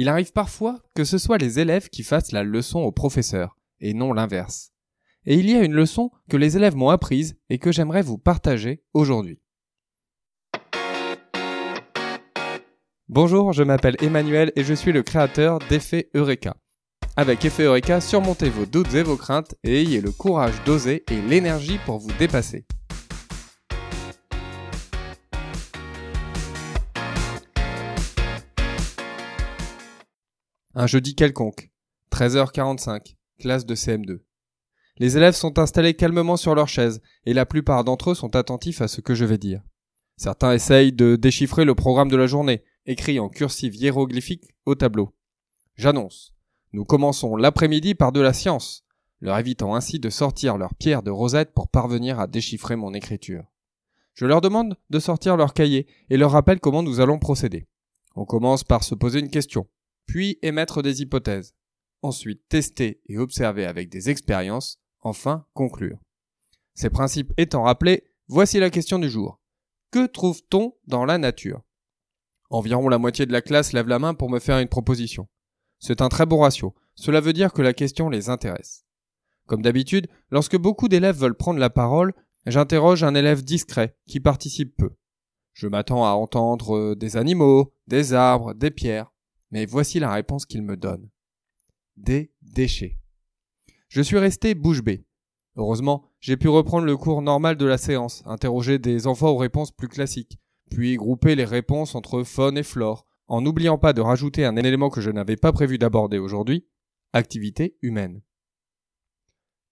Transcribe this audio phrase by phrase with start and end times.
[0.00, 3.94] Il arrive parfois que ce soit les élèves qui fassent la leçon au professeur, et
[3.94, 4.70] non l'inverse.
[5.26, 8.16] Et il y a une leçon que les élèves m'ont apprise et que j'aimerais vous
[8.16, 9.40] partager aujourd'hui.
[13.08, 16.54] Bonjour, je m'appelle Emmanuel et je suis le créateur d'Effet Eureka.
[17.16, 21.20] Avec Effet Eureka, surmontez vos doutes et vos craintes et ayez le courage d'oser et
[21.22, 22.66] l'énergie pour vous dépasser.
[30.80, 31.72] Un jeudi quelconque,
[32.12, 34.20] 13h45, classe de CM2.
[34.98, 38.80] Les élèves sont installés calmement sur leurs chaises et la plupart d'entre eux sont attentifs
[38.80, 39.60] à ce que je vais dire.
[40.16, 45.12] Certains essayent de déchiffrer le programme de la journée, écrit en cursive hiéroglyphique au tableau.
[45.74, 46.32] J'annonce.
[46.72, 48.84] Nous commençons l'après-midi par de la science,
[49.20, 53.42] leur évitant ainsi de sortir leur pierre de rosette pour parvenir à déchiffrer mon écriture.
[54.14, 57.66] Je leur demande de sortir leur cahier et leur rappelle comment nous allons procéder.
[58.14, 59.66] On commence par se poser une question
[60.08, 61.54] puis émettre des hypothèses,
[62.02, 65.98] ensuite tester et observer avec des expériences, enfin conclure.
[66.74, 69.38] Ces principes étant rappelés, voici la question du jour.
[69.92, 71.62] Que trouve-t-on dans la nature?
[72.50, 75.28] Environ la moitié de la classe lève la main pour me faire une proposition.
[75.78, 78.86] C'est un très bon ratio, cela veut dire que la question les intéresse.
[79.46, 82.14] Comme d'habitude, lorsque beaucoup d'élèves veulent prendre la parole,
[82.46, 84.90] j'interroge un élève discret qui participe peu.
[85.52, 89.12] Je m'attends à entendre des animaux, des arbres, des pierres.
[89.50, 91.08] Mais voici la réponse qu'il me donne.
[91.96, 92.98] Des déchets.
[93.88, 95.06] Je suis resté bouche bée.
[95.56, 99.72] Heureusement, j'ai pu reprendre le cours normal de la séance, interroger des enfants aux réponses
[99.72, 100.38] plus classiques,
[100.70, 104.90] puis grouper les réponses entre faune et flore, en n'oubliant pas de rajouter un élément
[104.90, 106.66] que je n'avais pas prévu d'aborder aujourd'hui,
[107.12, 108.22] activité humaine.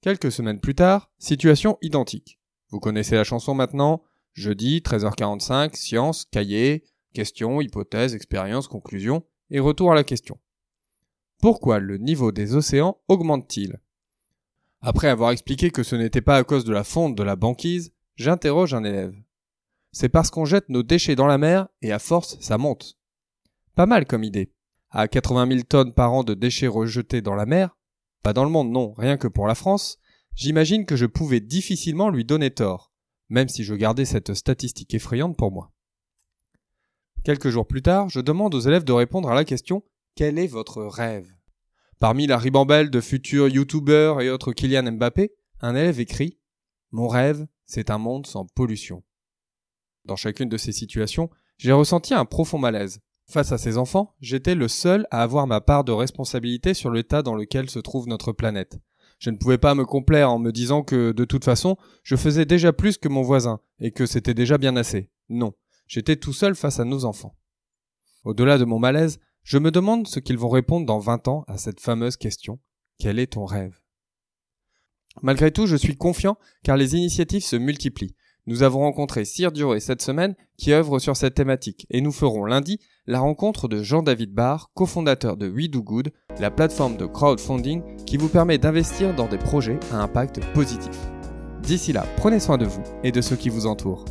[0.01, 2.41] Quelques semaines plus tard, situation identique.
[2.71, 4.03] Vous connaissez la chanson maintenant
[4.35, 10.39] Jeudi, 13h45, science, cahier, questions, hypothèses, expériences, conclusions et retour à la question.
[11.41, 13.81] Pourquoi le niveau des océans augmente-t-il?
[14.81, 17.93] Après avoir expliqué que ce n'était pas à cause de la fonte de la banquise,
[18.17, 19.15] j'interroge un élève.
[19.93, 22.97] C'est parce qu'on jette nos déchets dans la mer et à force ça monte.
[23.75, 24.53] Pas mal comme idée.
[24.91, 27.77] À 80 000 tonnes par an de déchets rejetés dans la mer,
[28.23, 29.99] pas dans le monde non, rien que pour la France,
[30.35, 32.93] j'imagine que je pouvais difficilement lui donner tort,
[33.29, 35.73] même si je gardais cette statistique effrayante pour moi.
[37.27, 39.83] Quelques jours plus tard, je demande aux élèves de répondre à la question
[40.15, 41.27] Quel est votre rêve?
[41.99, 46.39] Parmi la ribambelle de futurs youtubeurs et autres Kylian Mbappé, un élève écrit
[46.93, 49.03] Mon rêve, c'est un monde sans pollution.
[50.05, 51.29] Dans chacune de ces situations,
[51.59, 53.01] j'ai ressenti un profond malaise.
[53.29, 57.23] Face à ces enfants, j'étais le seul à avoir ma part de responsabilité sur l'état
[57.23, 58.79] dans lequel se trouve notre planète.
[59.19, 62.45] Je ne pouvais pas me complaire en me disant que, de toute façon, je faisais
[62.45, 65.11] déjà plus que mon voisin, et que c'était déjà bien assez.
[65.29, 65.55] Non.
[65.87, 67.37] J'étais tout seul face à nos enfants.
[68.25, 71.59] Au-delà de mon malaise, je me demande ce qu'ils vont répondre dans 20 ans à
[71.59, 72.59] cette fameuse question.
[72.99, 73.79] Quel est ton rêve?
[75.23, 78.17] Malgré tout, je suis confiant car les initiatives se multiplient.
[78.47, 82.45] Nous avons rencontré Cyr Duré cette semaine qui œuvre sur cette thématique et nous ferons
[82.45, 87.83] lundi la rencontre de Jean-David Barr, cofondateur de We Do Good, la plateforme de crowdfunding
[88.05, 90.97] qui vous permet d'investir dans des projets à impact positif.
[91.63, 94.05] D'ici là, prenez soin de vous et de ceux qui vous entourent.